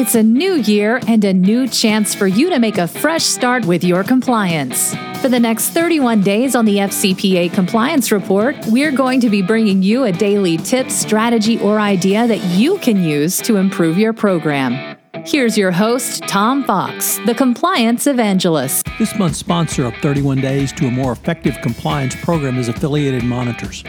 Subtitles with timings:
[0.00, 3.66] It's a new year and a new chance for you to make a fresh start
[3.66, 4.94] with your compliance.
[5.20, 9.82] For the next 31 days on the FCPA Compliance Report, we're going to be bringing
[9.82, 14.96] you a daily tip, strategy, or idea that you can use to improve your program.
[15.26, 18.86] Here's your host, Tom Fox, the Compliance Evangelist.
[18.98, 23.84] This month's sponsor of 31 Days to a More Effective Compliance program is Affiliated Monitors.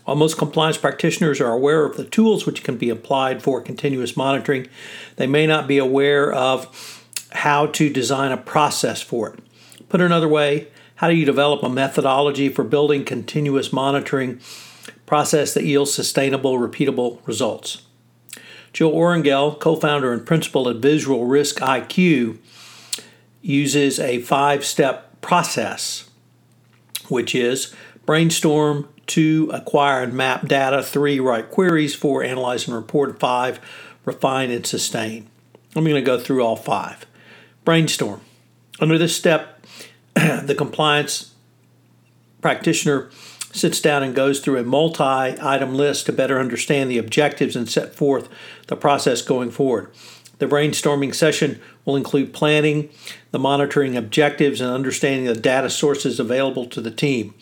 [0.05, 4.17] While most compliance practitioners are aware of the tools which can be applied for continuous
[4.17, 4.67] monitoring,
[5.17, 9.41] they may not be aware of how to design a process for it.
[9.89, 14.41] Put another way, how do you develop a methodology for building continuous monitoring
[15.07, 17.83] process that yields sustainable, repeatable results?
[18.73, 22.39] Jill Orangel, co founder and principal at Visual Risk IQ,
[23.43, 26.09] uses a five step process,
[27.09, 27.75] which is
[28.07, 33.61] brainstorm, two, acquire and map data, three, write queries, four, analyze and report, five,
[34.05, 35.29] refine and sustain.
[35.75, 37.07] I'm going to go through all five.
[37.65, 38.21] Brainstorm.
[38.81, 39.65] Under this step,
[40.15, 41.35] the compliance
[42.41, 43.11] practitioner
[43.53, 47.69] sits down and goes through a multi item list to better understand the objectives and
[47.69, 48.29] set forth
[48.69, 49.91] the process going forward.
[50.43, 52.91] The brainstorming session will include planning,
[53.31, 57.33] the monitoring objectives, and understanding the data sources available to the team.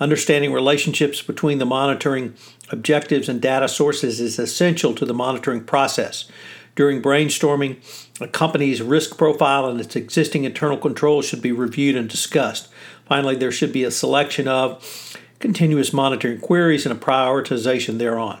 [0.00, 2.34] Understanding relationships between the monitoring
[2.70, 6.24] objectives and data sources is essential to the monitoring process.
[6.74, 7.76] During brainstorming,
[8.20, 12.66] a company's risk profile and its existing internal controls should be reviewed and discussed.
[13.06, 18.40] Finally, there should be a selection of continuous monitoring queries and a prioritization thereon.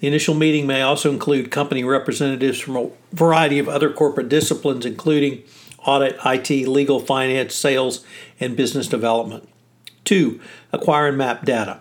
[0.00, 4.86] The initial meeting may also include company representatives from a variety of other corporate disciplines,
[4.86, 5.42] including
[5.84, 8.04] audit, IT, legal, finance, sales,
[8.40, 9.46] and business development.
[10.04, 10.40] Two,
[10.72, 11.80] acquire and map data.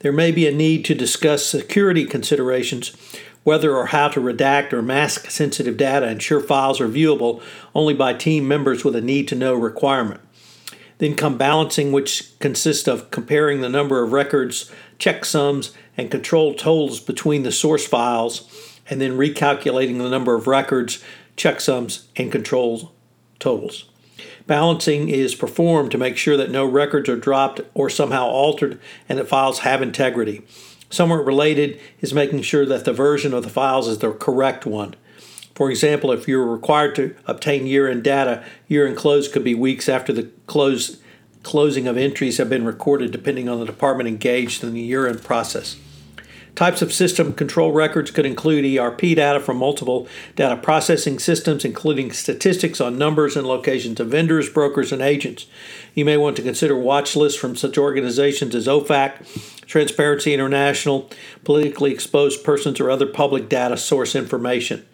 [0.00, 2.96] There may be a need to discuss security considerations
[3.42, 7.42] whether or how to redact or mask sensitive data, ensure files are viewable
[7.74, 10.20] only by team members with a need to know requirement.
[10.98, 17.00] Then come balancing, which consists of comparing the number of records, checksums, and control totals
[17.00, 18.48] between the source files,
[18.88, 21.02] and then recalculating the number of records,
[21.36, 22.92] checksums, and control
[23.38, 23.86] totals.
[24.46, 28.78] Balancing is performed to make sure that no records are dropped or somehow altered
[29.08, 30.42] and that files have integrity.
[30.90, 34.94] Somewhat related is making sure that the version of the files is the correct one.
[35.54, 39.54] For example, if you're required to obtain year end data, year end close could be
[39.54, 41.00] weeks after the close,
[41.42, 45.22] closing of entries have been recorded, depending on the department engaged in the year end
[45.22, 45.76] process.
[46.54, 50.06] Types of system control records could include ERP data from multiple
[50.36, 55.46] data processing systems, including statistics on numbers and locations of vendors, brokers, and agents.
[55.94, 61.10] You may want to consider watch lists from such organizations as OFAC, Transparency International,
[61.42, 64.86] politically exposed persons, or other public data source information.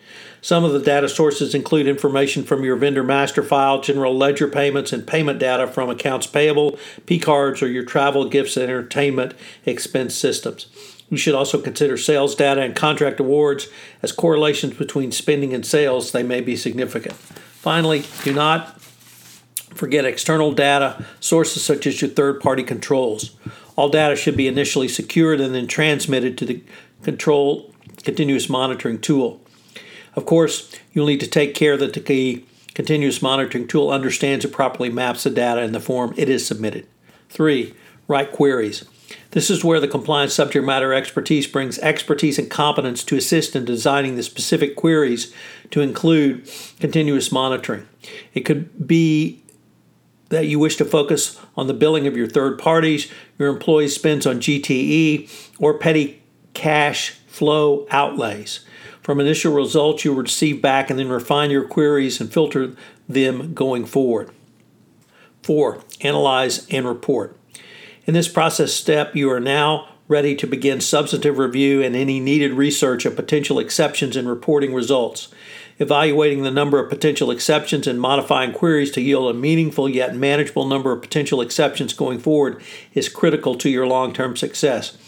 [0.43, 4.94] Some of the data sources include information from your vendor master file, general ledger payments,
[4.94, 9.35] and payment data from accounts payable, P cards, or your travel, gifts, and entertainment
[9.67, 10.67] expense systems.
[11.11, 13.69] You should also consider sales data and contract awards
[14.01, 16.12] as correlations between spending and sales.
[16.12, 17.15] They may be significant.
[17.15, 18.81] Finally, do not
[19.75, 23.37] forget external data sources such as your third party controls.
[23.77, 26.62] All data should be initially secured and then transmitted to the
[27.03, 29.41] control continuous monitoring tool.
[30.15, 34.91] Of course, you'll need to take care that the continuous monitoring tool understands and properly
[34.91, 36.87] maps the data in the form it is submitted.
[37.31, 37.75] 3.
[38.09, 38.85] Write queries.
[39.33, 43.65] This is where the compliance subject matter expertise brings expertise and competence to assist in
[43.65, 45.33] designing the specific queries
[45.71, 47.87] to include continuous monitoring.
[48.35, 49.43] It could be
[50.31, 54.27] that you wish to focus on the billing of your third parties, your employees' spends
[54.27, 55.29] on GTE,
[55.59, 56.23] or petty
[56.55, 58.61] cash flow outlays.
[59.03, 62.77] From initial results, you will receive back and then refine your queries and filter
[63.09, 64.31] them going forward.
[65.43, 67.37] Four, analyze and report.
[68.11, 72.55] In this process step, you are now ready to begin substantive review and any needed
[72.55, 75.29] research of potential exceptions in reporting results.
[75.79, 80.67] Evaluating the number of potential exceptions and modifying queries to yield a meaningful yet manageable
[80.67, 82.61] number of potential exceptions going forward
[82.95, 84.99] is critical to your long term success.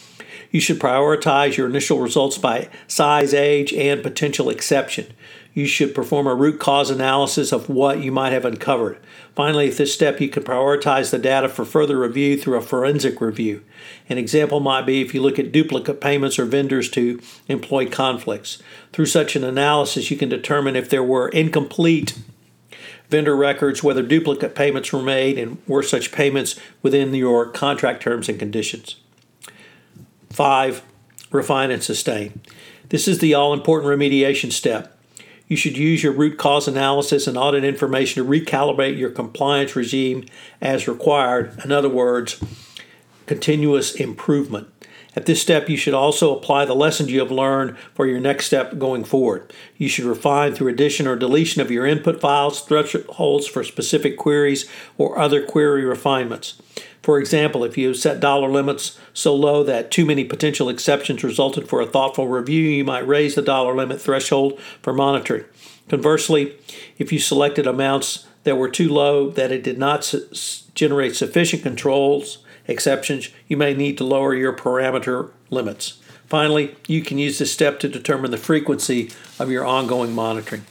[0.52, 5.12] You should prioritize your initial results by size, age, and potential exception.
[5.54, 8.98] You should perform a root cause analysis of what you might have uncovered.
[9.34, 13.20] Finally, at this step, you can prioritize the data for further review through a forensic
[13.20, 13.62] review.
[14.08, 18.62] An example might be if you look at duplicate payments or vendors to employee conflicts.
[18.92, 22.18] Through such an analysis, you can determine if there were incomplete
[23.10, 28.26] vendor records, whether duplicate payments were made, and were such payments within your contract terms
[28.26, 28.96] and conditions.
[30.30, 30.82] Five,
[31.30, 32.40] refine and sustain.
[32.88, 34.91] This is the all important remediation step.
[35.52, 40.24] You should use your root cause analysis and audit information to recalibrate your compliance regime
[40.62, 41.60] as required.
[41.62, 42.42] In other words,
[43.26, 44.68] continuous improvement.
[45.14, 48.46] At this step, you should also apply the lessons you have learned for your next
[48.46, 49.52] step going forward.
[49.76, 54.66] You should refine through addition or deletion of your input files, thresholds for specific queries,
[54.96, 56.62] or other query refinements.
[57.02, 61.68] For example, if you set dollar limits so low that too many potential exceptions resulted
[61.68, 65.44] for a thoughtful review, you might raise the dollar limit threshold for monitoring.
[65.88, 66.56] Conversely,
[66.98, 70.26] if you selected amounts that were too low that it did not su-
[70.74, 76.00] generate sufficient controls exceptions, you may need to lower your parameter limits.
[76.26, 80.64] Finally, you can use this step to determine the frequency of your ongoing monitoring.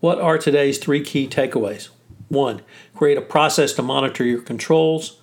[0.00, 1.88] What are today's three key takeaways?
[2.28, 2.62] One,
[2.94, 5.20] create a process to monitor your controls.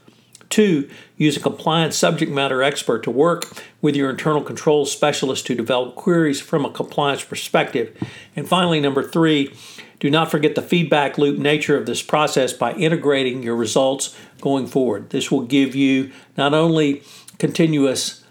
[0.51, 3.45] Two, use a compliance subject matter expert to work
[3.81, 7.97] with your internal controls specialist to develop queries from a compliance perspective.
[8.35, 9.55] And finally, number three,
[10.01, 14.67] do not forget the feedback loop nature of this process by integrating your results going
[14.67, 15.11] forward.
[15.11, 17.01] This will give you not only
[17.39, 18.25] continuous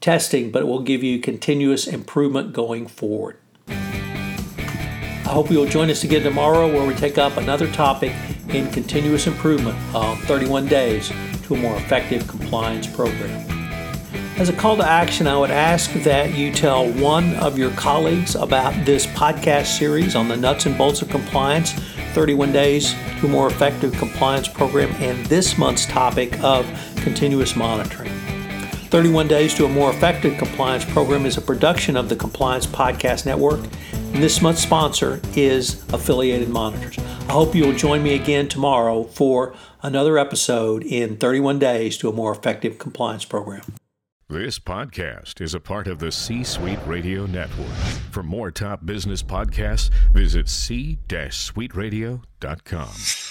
[0.00, 3.36] testing, but it will give you continuous improvement going forward.
[3.68, 8.14] I hope you'll join us again tomorrow where we take up another topic
[8.48, 11.12] in continuous improvement of 31 days
[11.46, 13.46] to a more effective compliance program.
[14.36, 18.34] As a call to action, I would ask that you tell one of your colleagues
[18.34, 21.72] about this podcast series on the nuts and bolts of compliance
[22.12, 26.66] 31 days to a more effective compliance program and this month's topic of
[26.96, 28.12] continuous monitoring.
[28.88, 33.26] 31 Days to a More Effective Compliance Program is a production of the Compliance Podcast
[33.26, 33.60] Network,
[33.92, 36.96] and this month's sponsor is Affiliated Monitors.
[37.28, 39.52] I hope you'll join me again tomorrow for
[39.82, 43.62] another episode in 31 Days to a More Effective Compliance Program.
[44.28, 47.74] This podcast is a part of the C Suite Radio Network.
[48.12, 53.25] For more top business podcasts, visit c-suiteradio.com.